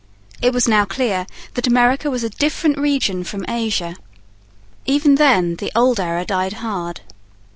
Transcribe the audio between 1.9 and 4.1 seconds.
was a different region from Asia.